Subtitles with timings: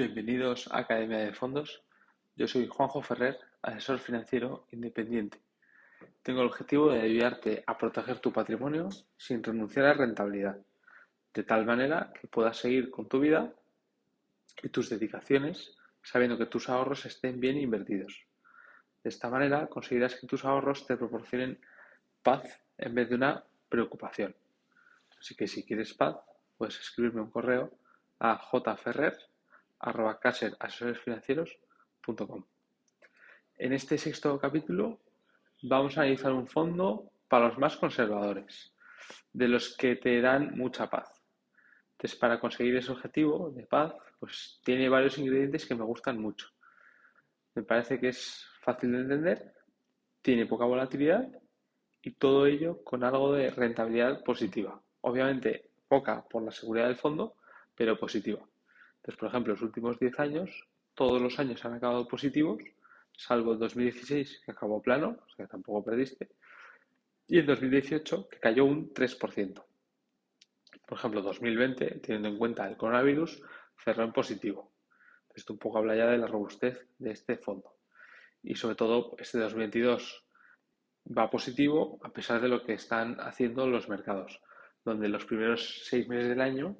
[0.00, 1.82] Bienvenidos a Academia de Fondos.
[2.34, 5.38] Yo soy Juanjo Ferrer, asesor financiero independiente.
[6.22, 10.56] Tengo el objetivo de ayudarte a proteger tu patrimonio sin renunciar a rentabilidad,
[11.34, 13.52] de tal manera que puedas seguir con tu vida
[14.62, 18.24] y tus dedicaciones sabiendo que tus ahorros estén bien invertidos.
[19.04, 21.60] De esta manera conseguirás que tus ahorros te proporcionen
[22.22, 24.34] paz en vez de una preocupación.
[25.20, 26.16] Así que si quieres paz,
[26.56, 27.70] puedes escribirme un correo
[28.18, 29.29] a jferrer
[29.80, 30.20] arroba
[31.04, 32.44] financieros.com.
[33.56, 35.00] En este sexto capítulo
[35.62, 38.74] vamos a analizar un fondo para los más conservadores,
[39.32, 41.22] de los que te dan mucha paz.
[41.92, 46.48] Entonces, para conseguir ese objetivo de paz, pues tiene varios ingredientes que me gustan mucho.
[47.54, 49.52] Me parece que es fácil de entender,
[50.22, 51.28] tiene poca volatilidad
[52.02, 54.80] y todo ello con algo de rentabilidad positiva.
[55.02, 57.36] Obviamente poca por la seguridad del fondo,
[57.74, 58.49] pero positiva.
[59.00, 62.62] Entonces, por ejemplo, los últimos 10 años, todos los años han acabado positivos,
[63.16, 66.28] salvo el 2016, que acabó plano, o sea, tampoco perdiste,
[67.26, 69.64] y el 2018, que cayó un 3%.
[70.86, 73.42] Por ejemplo, 2020, teniendo en cuenta el coronavirus,
[73.82, 74.72] cerró en positivo.
[75.34, 77.76] Esto un poco habla ya de la robustez de este fondo.
[78.42, 80.26] Y sobre todo, este 2022
[81.16, 84.42] va positivo a pesar de lo que están haciendo los mercados,
[84.84, 86.76] donde los primeros seis meses del año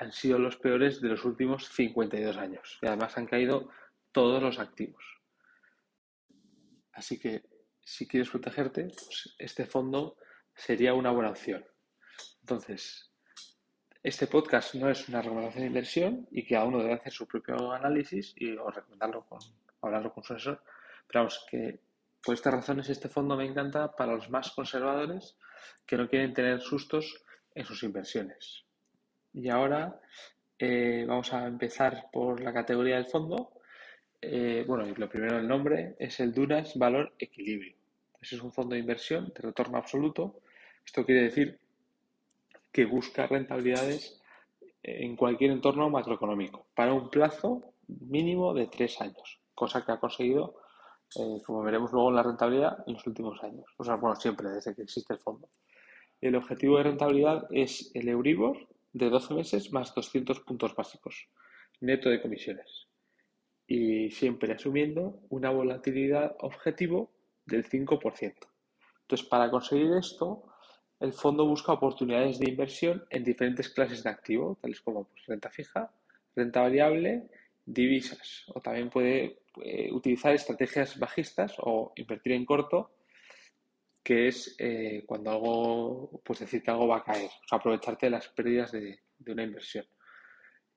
[0.00, 3.68] han sido los peores de los últimos 52 años y además han caído
[4.12, 5.04] todos los activos.
[6.92, 7.42] Así que
[7.82, 10.16] si quieres protegerte, pues este fondo
[10.54, 11.66] sería una buena opción.
[12.40, 13.12] Entonces,
[14.02, 17.28] este podcast no es una recomendación de inversión y que cada uno debe hacer su
[17.28, 19.40] propio análisis y o recomendarlo con,
[19.82, 20.62] hablarlo con su asesor.
[21.06, 21.78] Pero vamos, que
[22.24, 25.36] por estas razones este fondo me encanta para los más conservadores
[25.84, 27.22] que no quieren tener sustos
[27.54, 28.64] en sus inversiones.
[29.32, 30.00] Y ahora
[30.58, 33.52] eh, vamos a empezar por la categoría del fondo.
[34.20, 37.76] Eh, bueno, lo primero el nombre es el Dunas Valor Equilibrio.
[38.20, 40.40] Ese es un fondo de inversión de retorno absoluto.
[40.84, 41.58] Esto quiere decir
[42.72, 44.20] que busca rentabilidades
[44.82, 50.56] en cualquier entorno macroeconómico para un plazo mínimo de tres años, cosa que ha conseguido,
[51.16, 53.64] eh, como veremos luego en la rentabilidad, en los últimos años.
[53.76, 55.48] O sea, bueno, siempre, desde que existe el fondo.
[56.20, 61.28] El objetivo de rentabilidad es el Euribor de 12 meses más 200 puntos básicos,
[61.80, 62.88] neto de comisiones.
[63.66, 67.10] Y siempre asumiendo una volatilidad objetivo
[67.46, 68.34] del 5%.
[69.02, 70.44] Entonces, para conseguir esto,
[71.00, 75.50] el fondo busca oportunidades de inversión en diferentes clases de activo, tales como pues, renta
[75.50, 75.90] fija,
[76.36, 77.28] renta variable,
[77.64, 78.44] divisas.
[78.54, 79.40] O también puede
[79.92, 82.90] utilizar estrategias bajistas o invertir en corto
[84.10, 88.26] que es eh, cuando algo, pues decir que algo va a caer, aprovecharte de las
[88.26, 89.86] pérdidas de, una inversión.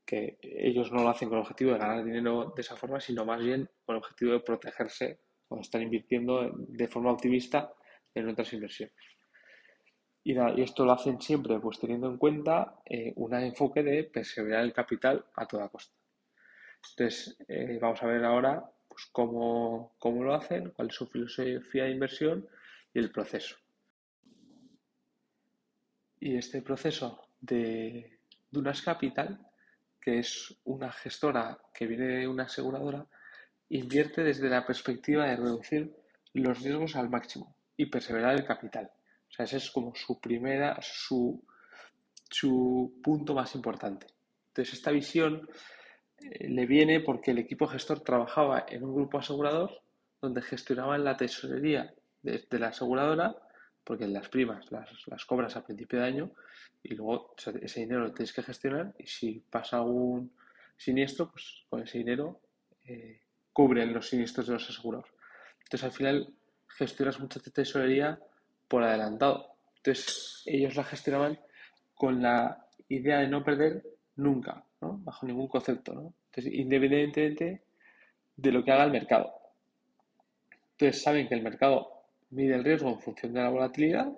[0.06, 3.26] Que ellos no lo hacen con el objetivo de ganar dinero de esa forma, sino
[3.26, 7.74] más bien con el objetivo de protegerse cuando están invirtiendo de forma optimista
[8.14, 9.04] en otras inversiones.
[10.24, 14.64] Y, y esto lo hacen siempre pues teniendo en cuenta eh, un enfoque de perseverar
[14.64, 15.96] el capital a toda costa.
[16.92, 21.86] Entonces, eh, vamos a ver ahora pues, cómo, cómo lo hacen, cuál es su filosofía
[21.86, 22.48] de inversión
[22.94, 23.56] y el proceso.
[26.20, 29.40] Y este proceso de Dunas Capital,
[30.00, 33.06] que es una gestora que viene de una aseguradora,
[33.70, 35.94] invierte desde la perspectiva de reducir
[36.34, 38.92] los riesgos al máximo y perseverar el capital.
[39.30, 41.44] O sea, ese es como su primera, su,
[42.30, 44.08] su punto más importante.
[44.50, 45.50] Entonces, esta visión
[46.20, 49.82] eh, le viene porque el equipo gestor trabajaba en un grupo asegurador
[50.22, 51.94] donde gestionaban la tesorería
[52.24, 53.36] de, la aseguradora,
[53.84, 56.32] porque las primas las, las, cobras a principio de año
[56.82, 60.32] y luego ese dinero lo tienes que gestionar y si pasa algún
[60.78, 62.40] siniestro, pues con ese dinero
[62.86, 65.10] eh, cubren los siniestros de los asegurados.
[65.64, 66.34] Entonces al final
[66.68, 68.20] gestionas mucha tesorería
[68.68, 69.56] por adelantado.
[69.78, 71.40] Entonces ellos la gestionaban
[71.94, 73.84] con la idea de no perder
[74.16, 75.00] nunca, ¿no?
[75.04, 75.94] bajo ningún concepto.
[75.94, 76.14] ¿no?
[76.28, 77.64] Entonces, independientemente
[78.36, 79.34] de lo que haga el mercado.
[80.72, 82.03] Entonces saben que el mercado
[82.34, 84.12] mide el riesgo en función de la volatilidad.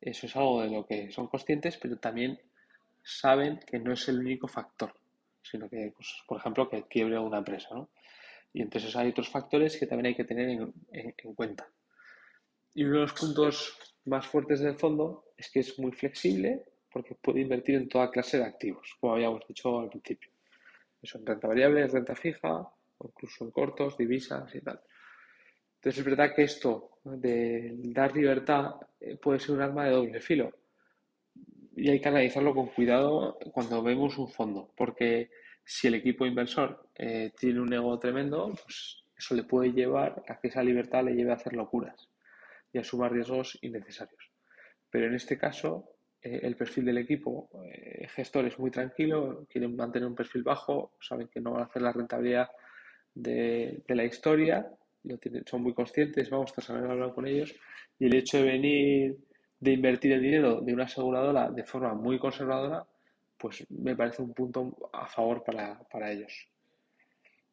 [0.00, 2.38] Eso es algo de lo que son conscientes, pero también
[3.02, 4.94] saben que no es el único factor,
[5.42, 7.68] sino que, pues, por ejemplo, que quiebre una empresa.
[7.72, 7.90] ¿no?
[8.52, 10.48] Y entonces hay otros factores que también hay que tener
[10.92, 11.68] en, cuenta.
[12.74, 17.14] Y uno de los puntos más fuertes del fondo es que es muy flexible porque
[17.14, 20.30] puede invertir en toda clase de activos, como habíamos dicho al principio.
[21.02, 22.68] Eso en renta variable, renta fija,
[23.04, 24.80] incluso en cortos, divisas y tal.
[25.78, 30.20] Entonces es verdad que esto de dar libertad eh, puede ser un arma de doble
[30.20, 30.52] filo
[31.76, 35.30] y hay que analizarlo con cuidado cuando vemos un fondo, porque
[35.64, 40.40] si el equipo inversor eh, tiene un ego tremendo, pues eso le puede llevar a
[40.40, 42.08] que esa libertad le lleve a hacer locuras
[42.72, 44.32] y a sumar riesgos innecesarios.
[44.90, 45.90] Pero en este caso,
[46.20, 50.92] eh, el perfil del equipo eh, gestor es muy tranquilo, quieren mantener un perfil bajo,
[51.00, 52.48] saben que no van a hacer la rentabilidad
[53.14, 54.66] de, la historia,
[55.46, 57.54] son muy conscientes, vamos a saber hablar con ellos,
[57.98, 59.18] y el hecho de venir,
[59.60, 62.86] de invertir el dinero de una aseguradora de forma muy conservadora,
[63.36, 66.48] pues me parece un punto a favor para, para ellos.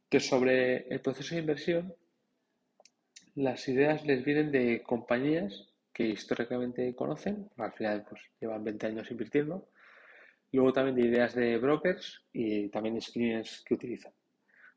[0.10, 1.94] Que sobre el proceso de inversión,
[3.36, 9.12] las ideas les vienen de compañías que históricamente conocen, al final pues llevan 20 años
[9.12, 9.70] invirtiendo,
[10.52, 14.14] luego también de ideas de brokers y también de screeners que utilizan.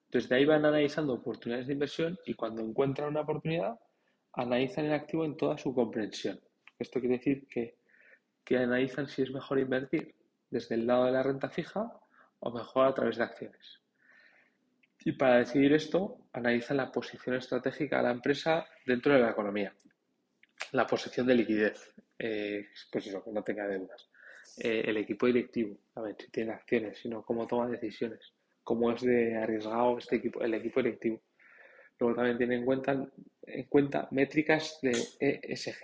[0.09, 3.79] Entonces de ahí van analizando oportunidades de inversión y cuando encuentran una oportunidad,
[4.33, 6.41] analizan el activo en toda su comprensión.
[6.79, 7.77] Esto quiere decir que,
[8.43, 10.15] que analizan si es mejor invertir
[10.49, 11.93] desde el lado de la renta fija
[12.41, 13.83] o mejor a través de acciones.
[15.05, 19.75] Y para decidir esto, analizan la posición estratégica de la empresa dentro de la economía,
[20.73, 24.09] la posición de liquidez, eh, pues eso, que no tenga deudas,
[24.57, 28.33] eh, el equipo directivo, a ver si tiene acciones, sino cómo toma decisiones,
[28.69, 31.23] cómo es de arriesgado este equipo, el equipo directivo.
[31.99, 33.11] Luego también tiene en cuenta,
[33.47, 35.81] en cuenta métricas de ESG,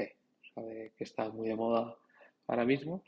[0.94, 1.96] que está muy de moda
[2.46, 3.02] ahora mismo.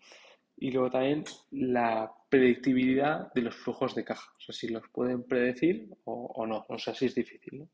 [0.57, 4.33] Y luego también la predictibilidad de los flujos de caja.
[4.39, 6.65] O sea, si los pueden predecir o, no.
[6.71, 7.69] O sea, si es difícil.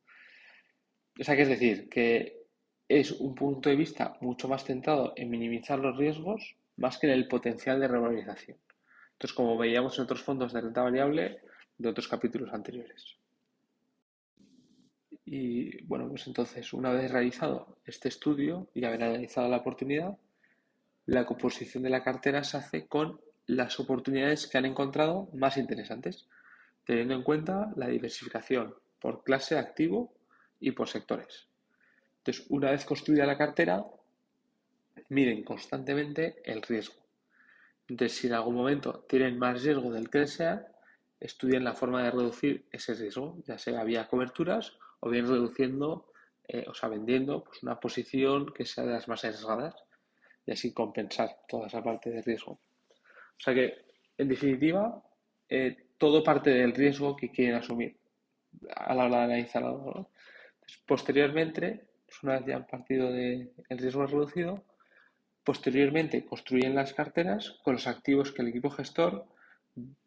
[1.20, 2.46] O sea, que es decir, que
[2.88, 7.12] es un punto de vista mucho más centrado en minimizar los riesgos más que en
[7.12, 8.58] el potencial de revalorización.
[9.12, 11.42] Entonces, como veíamos en otros fondos de renta variable,
[11.78, 13.16] de otros capítulos anteriores.
[15.24, 20.16] Y bueno, pues entonces, una vez realizado este estudio y haber analizado la oportunidad,
[21.06, 26.28] la composición de la cartera se hace con las oportunidades que han encontrado más interesantes,
[26.84, 30.12] teniendo en cuenta la diversificación por clase activo
[30.60, 31.48] y por sectores.
[32.18, 33.84] Entonces, una vez construida la cartera,
[35.08, 37.02] miren constantemente el riesgo.
[37.88, 40.64] Entonces, si en algún momento tienen más riesgo del que desean,
[41.22, 46.12] estudien la forma de reducir ese riesgo, ya sea vía coberturas o bien reduciendo,
[46.48, 49.74] eh, o sea, vendiendo pues, una posición que sea de las más arriesgadas
[50.44, 52.52] y así compensar toda esa parte de riesgo.
[52.52, 53.86] O sea que,
[54.18, 55.02] en definitiva,
[55.48, 57.96] eh, todo parte del riesgo que quieren asumir
[58.74, 60.10] a la hora de analizar algo.
[60.86, 64.64] posteriormente, pues una vez ya han partido del riesgo reducido,
[65.44, 69.26] posteriormente construyen las carteras con los activos que el equipo gestor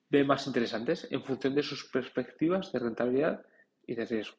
[0.09, 3.45] ve más interesantes en función de sus perspectivas de rentabilidad
[3.85, 4.37] y de riesgo.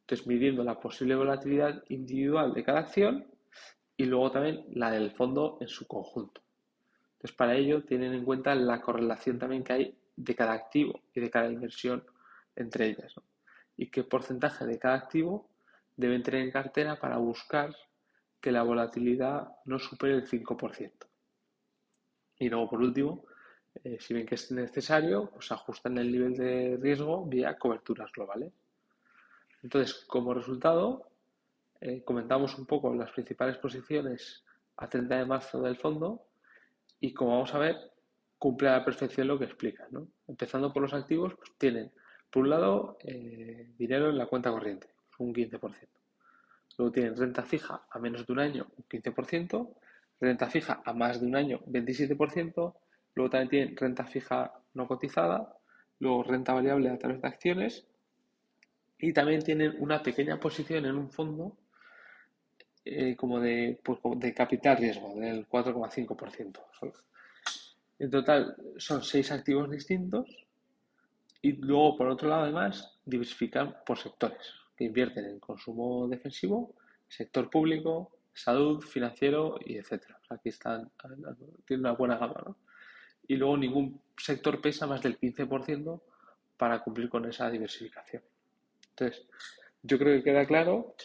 [0.00, 3.26] Entonces, midiendo la posible volatilidad individual de cada acción
[3.96, 6.40] y luego también la del fondo en su conjunto.
[7.12, 11.20] Entonces, para ello tienen en cuenta la correlación también que hay de cada activo y
[11.20, 12.04] de cada inversión
[12.56, 13.14] entre ellas.
[13.76, 15.48] Y qué porcentaje de cada activo
[15.96, 17.74] deben tener en cartera para buscar
[18.40, 20.92] que la volatilidad no supere el 5%.
[22.38, 23.24] Y luego, por último,
[23.84, 28.52] eh, si ven que es necesario, pues ajustan el nivel de riesgo vía coberturas globales.
[29.62, 31.10] Entonces, como resultado,
[31.80, 34.44] eh, comentamos un poco las principales posiciones
[34.76, 36.24] a 30 de marzo del fondo
[37.00, 37.76] y como vamos a ver,
[38.38, 39.86] cumple a la perfección lo que explica.
[40.26, 41.92] Empezando por los activos, pues tienen,
[42.30, 44.88] por un lado, eh, dinero en la cuenta corriente,
[45.18, 45.88] un 15%.
[46.76, 49.74] Luego tienen renta fija a menos de un año, un 15%,
[50.20, 52.74] renta fija a más de un año, 27%,
[53.18, 55.52] Luego también tienen renta fija no cotizada,
[55.98, 57.84] luego renta variable a través de acciones
[58.96, 61.56] y también tienen una pequeña posición en un fondo
[62.84, 66.60] eh, como de, pues, de capital riesgo, del 4,5%.
[67.98, 70.46] En total son seis activos distintos
[71.42, 76.72] y luego por otro lado además diversifican por sectores que invierten en consumo defensivo,
[77.08, 80.20] sector público, salud, financiero y etcétera.
[80.30, 80.92] Aquí están,
[81.66, 82.67] tienen una buena gama, ¿no?
[83.28, 86.00] Y luego ningún sector pesa más del 15%
[86.56, 88.22] para cumplir con esa diversificación.
[88.90, 89.28] Entonces,
[89.82, 90.96] yo creo que queda claro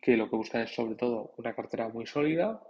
[0.00, 2.60] que lo que buscan es sobre todo una cartera muy sólida,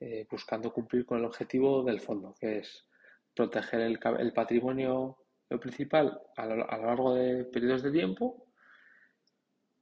[0.00, 2.86] eh, buscando cumplir con el objetivo del fondo, que es
[3.34, 5.18] proteger el, patrimonio
[5.60, 8.46] principal a lo, largo de periodos de tiempo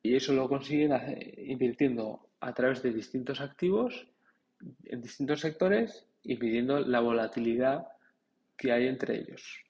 [0.02, 0.92] y eso lo consiguen
[1.36, 4.06] invirtiendo a través de distintos activos
[4.84, 7.86] en distintos sectores y midiendo la volatilidad
[8.58, 9.64] que hay entre ellos.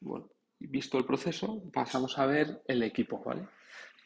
[0.00, 3.48] Bueno, visto el proceso, pasamos a ver el equipo, ¿vale?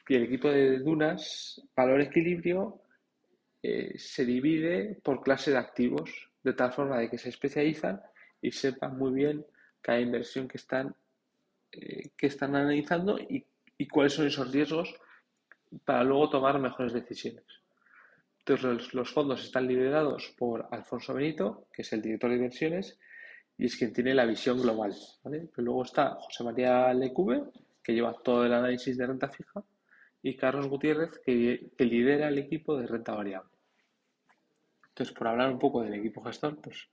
[0.09, 2.80] Y el equipo de Dunas, valor equilibrio,
[3.62, 8.00] eh, se divide por clase de activos, de tal forma de que se especializan
[8.40, 9.45] y sepan muy bien
[9.83, 10.95] cada inversión que están,
[11.73, 13.45] eh, que están analizando y,
[13.90, 14.92] cuáles son esos riesgos
[15.85, 17.45] para luego tomar mejores decisiones.
[18.48, 22.98] Los, fondos están liderados por Alfonso Benito, que es el director de inversiones,
[23.58, 24.94] y es quien tiene la visión global.
[25.22, 27.42] Pero luego está José María Lecube,
[27.82, 29.62] que lleva todo el análisis de renta fija,
[30.22, 33.50] y Carlos Gutiérrez, que, que lidera el equipo de renta variable.
[34.88, 36.88] Entonces, por hablar un poco del equipo gestor, pues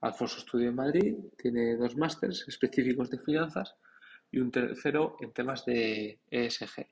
[0.00, 3.76] Alfonso estudia en Madrid, tiene dos másteres específicos de finanzas
[4.30, 6.86] y un tercero en temas de ESG.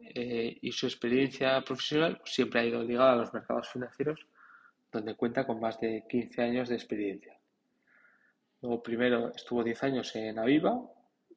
[0.00, 4.26] Eh, y su experiencia profesional siempre ha ido ligada a los mercados financieros,
[4.92, 7.36] donde cuenta con más de 15 años de experiencia.
[8.62, 10.80] Luego, primero estuvo 10 años en Aviva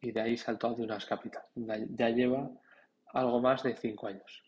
[0.01, 1.43] y de ahí saltó a Dunas Capital.
[1.55, 2.49] Ya lleva
[3.13, 4.43] algo más de 5 años.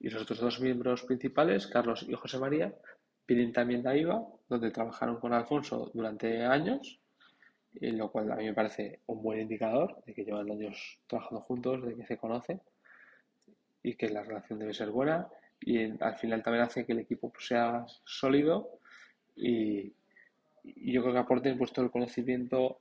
[0.00, 2.74] Y los otros dos miembros principales, Carlos y José María,
[3.26, 7.00] vienen también de Aviva, donde trabajaron con Alfonso durante años,
[7.80, 11.82] lo cual a mí me parece un buen indicador de que llevan años trabajando juntos,
[11.84, 12.60] de que se conocen
[13.82, 15.28] y que la relación debe ser buena
[15.64, 18.78] y al final también hace que el equipo pues, sea sólido
[19.36, 19.92] y,
[20.64, 22.78] yo creo que aporten pues, todo el conocimiento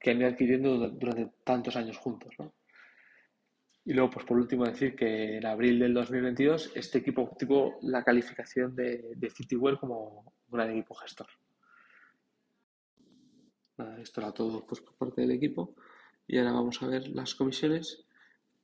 [0.00, 2.34] que han ido adquiriendo durante tantos años juntos.
[2.36, 2.52] ¿no?
[3.84, 8.02] Y luego, pues por último, decir que en abril del 2022 este equipo obtuvo la
[8.02, 11.28] calificación de, de Citywell como gran equipo gestor.
[14.00, 15.76] esto era todo pues, por parte del equipo.
[16.26, 18.04] Y ahora vamos a ver las comisiones,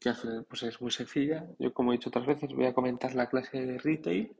[0.03, 1.47] que al pues, es muy sencilla.
[1.59, 4.35] Yo, como he dicho otras veces, voy a comentar la clase de retail,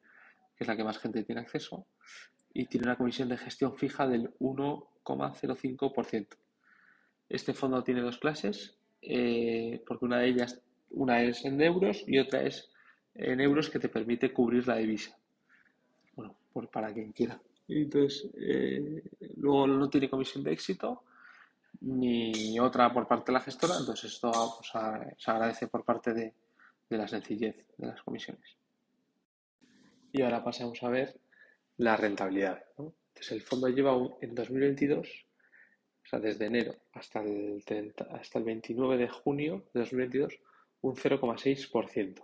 [0.57, 1.87] que es la que más gente tiene acceso,
[2.53, 6.27] y tiene una comisión de gestión fija del 1,05%.
[7.29, 12.19] Este fondo tiene dos clases, eh, porque una de ellas una es en euros y
[12.19, 12.71] otra es
[13.15, 15.17] en euros que te permite cubrir la divisa.
[16.15, 17.41] Bueno, por, para quien quiera.
[17.69, 19.03] Entonces, eh,
[19.37, 21.05] luego no tiene comisión de éxito
[21.81, 24.71] ni otra por parte de la gestora, entonces esto pues,
[25.19, 26.35] se agradece por parte de,
[26.91, 28.57] la sencillez de las comisiones.
[30.13, 31.19] Y ahora pasamos a ver
[31.79, 32.63] la rentabilidad.
[32.77, 37.65] Entonces, el fondo lleva en 2022, o sea, desde enero hasta el,
[38.11, 40.39] hasta el 29 de junio de 2022,
[40.83, 42.23] un 0,6%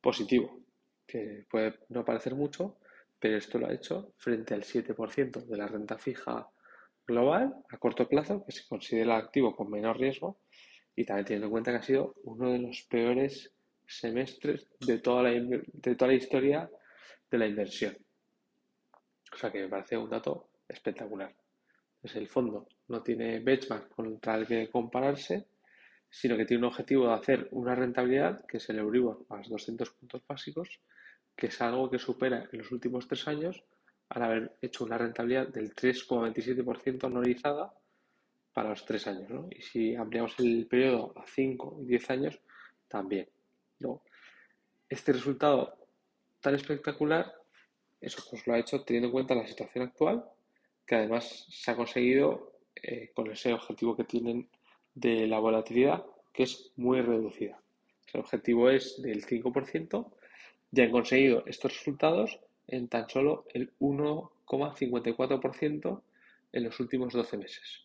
[0.00, 0.58] positivo,
[1.06, 2.78] que puede no parecer mucho,
[3.18, 6.48] pero esto lo ha hecho frente al 7% de la renta fija
[7.08, 10.38] global a corto plazo, que se considera activo con menor riesgo,
[10.94, 13.52] y también teniendo en cuenta que ha sido uno de los peores
[13.86, 16.70] semestres de toda la, de toda la historia
[17.30, 17.96] de la inversión.
[19.32, 21.34] O sea que me parece un dato espectacular.
[22.02, 25.46] Es el fondo no tiene benchmark contra el que compararse
[26.10, 29.90] sino que tiene un objetivo de hacer una rentabilidad, que es el Euribor más 200
[29.90, 30.80] puntos básicos,
[31.36, 33.62] que es algo que supera en los últimos tres años
[34.10, 37.72] al haber hecho una rentabilidad del 3,27% anualizada
[38.52, 39.28] para los tres años.
[39.30, 39.48] ¿no?
[39.50, 42.40] Y si ampliamos el periodo a 5 y 10 años,
[42.88, 43.28] también.
[43.80, 44.02] ¿no?
[44.88, 45.76] Este resultado
[46.40, 47.32] tan espectacular,
[48.00, 50.24] eso pues lo ha hecho teniendo en cuenta la situación actual,
[50.86, 54.48] que además se ha conseguido eh, con ese objetivo que tienen
[54.94, 57.60] de la volatilidad, que es muy reducida.
[58.12, 60.12] El objetivo es del 5%.
[60.70, 66.02] Ya han conseguido estos resultados en tan solo el 1,54%
[66.52, 67.84] en los últimos 12 meses.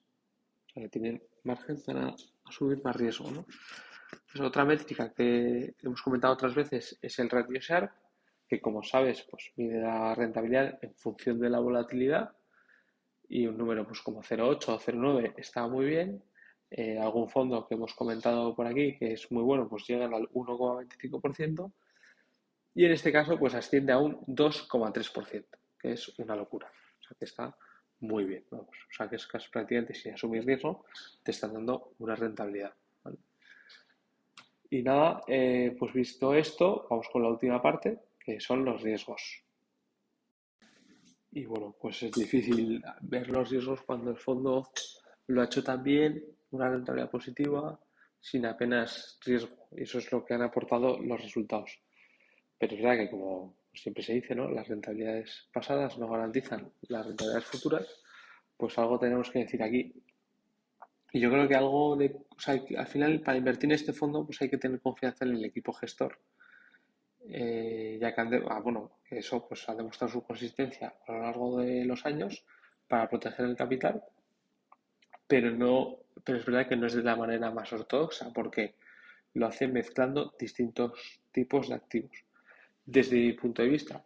[0.68, 3.30] O sea, que tienen margen para asumir más riesgo.
[3.32, 3.46] ¿no?
[4.46, 7.92] otra métrica que hemos comentado otras veces es el ratio Sharp,
[8.48, 12.32] que como sabes, pues mide la rentabilidad en función de la volatilidad
[13.30, 16.22] y un número pues como 0,8 o 0,9 está muy bien
[16.75, 20.28] eh, algún fondo que hemos comentado por aquí, que es muy bueno, pues llegan al
[20.30, 21.72] 1,25%.
[22.75, 25.46] Y en este caso, pues asciende a un 2,3%,
[25.80, 26.68] que es una locura.
[26.68, 27.56] O sea que está
[28.00, 28.46] muy bien.
[28.51, 30.86] O sea que es prácticamente sin asumir riesgo,
[31.24, 32.74] te están dando una rentabilidad.
[34.70, 39.44] Y nada, eh, pues visto esto, vamos con la última parte, que son los riesgos.
[41.32, 44.72] Y bueno, pues es difícil ver los riesgos cuando el fondo
[45.27, 47.80] lo ha hecho tan bien una rentabilidad positiva
[48.20, 49.68] sin apenas riesgo.
[49.72, 51.80] Y eso es lo que han aportado los resultados.
[52.63, 54.50] Pero es verdad que, como siempre se dice, ¿no?
[54.50, 58.01] las rentabilidades pasadas no garantizan las rentabilidades futuras,
[58.55, 59.93] pues algo tenemos que decir aquí.
[61.12, 64.25] Y yo creo que algo de, o sea, al final para invertir en este fondo,
[64.25, 66.17] pues hay que tener confianza en el equipo gestor.
[67.27, 71.84] Eh, ya que ah, bueno, eso pues ha demostrado su consistencia a lo largo de
[71.84, 72.46] los años
[72.88, 74.01] para proteger el capital
[75.27, 78.75] pero no, pero es verdad que no es de la manera más ortodoxa, porque
[79.34, 82.24] lo hace mezclando distintos tipos de activos.
[82.86, 84.06] Desde mi punto de vista,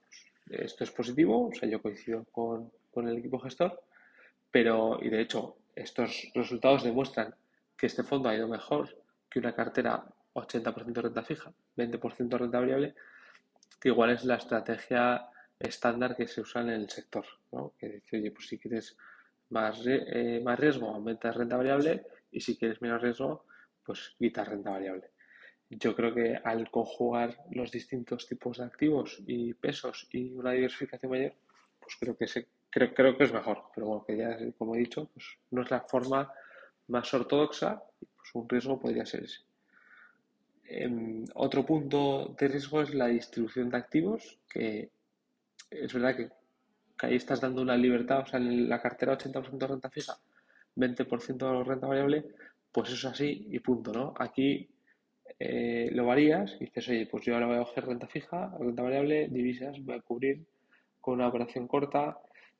[0.49, 3.83] esto es positivo, o sea, yo coincido con, el equipo gestor,
[4.49, 7.35] pero, y de hecho, estos resultados demuestran
[7.77, 8.97] que este fondo ha ido mejor
[9.29, 10.03] que una cartera
[10.33, 12.95] 80% renta fija, 20% renta variable,
[13.79, 15.27] que igual es la estrategia
[15.59, 17.73] estándar que se usa en el sector, ¿no?
[17.77, 18.97] Que dice, oye, pues si quieres
[19.49, 23.45] más, eh, más riesgo, aumenta renta variable y si quieres menos riesgo,
[23.83, 25.11] pues quita renta variable.
[25.69, 31.11] Yo creo que al conjugar los distintos tipos de activos y pesos y una diversificación
[31.11, 31.33] mayor,
[31.79, 33.63] pues creo que se, creo, creo que es mejor.
[33.75, 36.31] Pero bueno, que ya como he dicho, pues no es la forma
[36.87, 39.41] más ortodoxa, pues un riesgo podría ser ese.
[40.69, 44.91] Em, otro punto de riesgo es la distribución de activos, que
[45.69, 46.29] es verdad que,
[46.99, 50.17] ahí estás dando una libertad, o sea, en la cartera 80% renta fija,
[50.75, 52.25] 20% renta variable,
[52.71, 54.13] pues eso es así y punto, ¿no?
[54.17, 54.69] Aquí
[55.39, 58.81] eh, lo varías y dices, oye, pues yo ahora voy a coger renta fija, renta
[58.81, 60.45] variable, divisas, voy a cubrir
[60.99, 62.17] con una operación corta,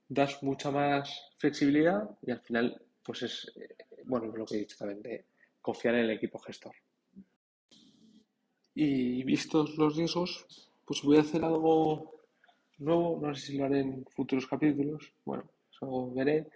[0.07, 4.77] das mucha más flexibilidad y al final, pues es, eh, bueno, lo que he dicho
[4.77, 5.25] también, de
[5.61, 6.75] confiar en el equipo gestor.
[8.75, 10.45] Y vistos los riesgos,
[10.85, 12.13] pues voy a hacer algo
[12.77, 16.47] nuevo, no sé si lo haré en futuros capítulos, bueno, eso veré,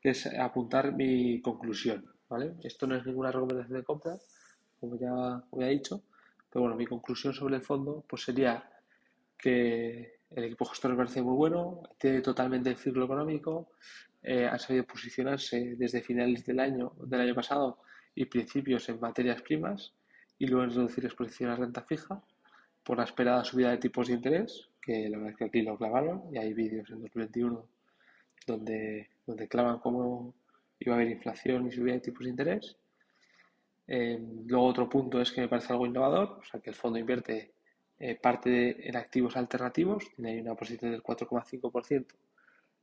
[0.00, 2.52] que es apuntar mi conclusión, ¿vale?
[2.62, 4.18] Esto no es ninguna recomendación de compra,
[4.80, 6.02] como ya he dicho,
[6.50, 8.68] pero bueno, mi conclusión sobre el fondo pues sería
[9.38, 13.70] que el equipo gestor me parece muy bueno, tiene totalmente el ciclo económico,
[14.22, 17.78] eh, ha sabido posicionarse desde finales del año, del año pasado
[18.14, 19.94] y principios en materias primas,
[20.40, 22.20] y luego en reducir exposición a renta fija
[22.82, 25.76] por la esperada subida de tipos de interés, que la verdad es que aquí lo
[25.76, 27.68] clavaron y hay vídeos en 2021
[28.46, 30.34] donde, donde clavan cómo
[30.78, 32.76] iba a haber inflación y subida de tipos de interés.
[33.92, 36.96] Eh, luego otro punto es que me parece algo innovador, o sea que el fondo
[36.96, 37.54] invierte
[37.98, 42.06] eh, parte en activos alternativos, tiene una posición del 4,5%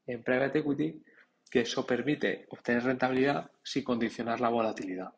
[0.07, 1.01] en private equity,
[1.49, 5.13] que eso permite obtener rentabilidad sin condicionar la volatilidad.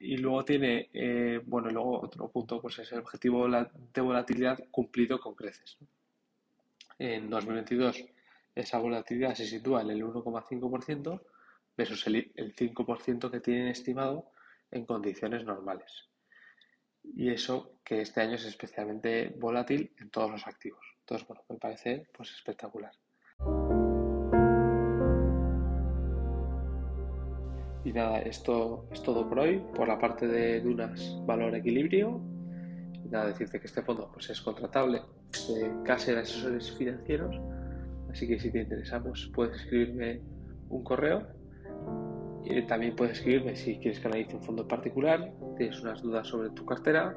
[0.00, 5.20] Y luego tiene, eh, bueno, luego otro punto, pues es el objetivo de volatilidad cumplido
[5.20, 5.76] con creces.
[6.98, 8.06] En 2022
[8.54, 11.20] esa volatilidad se sitúa en el 1,5%
[11.76, 14.31] versus el, el 5% que tienen estimado
[14.72, 16.08] en condiciones normales.
[17.04, 20.84] Y eso que este año es especialmente volátil en todos los activos.
[21.00, 22.92] Entonces, bueno, me parece pues espectacular.
[27.84, 29.62] Y nada, esto es todo por hoy.
[29.74, 32.20] Por la parte de Dunas, valor equilibrio.
[33.10, 35.02] Nada, decirte que este fondo pues, es contratable
[35.48, 37.36] de Caser Asesores Financieros.
[38.10, 40.20] Así que si te interesamos, puedes escribirme
[40.68, 41.26] un correo.
[42.44, 46.50] Y también puedes escribirme si quieres que analice un fondo particular, tienes unas dudas sobre
[46.50, 47.16] tu cartera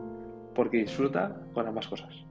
[0.54, 2.29] porque disfruta con ambas cosas.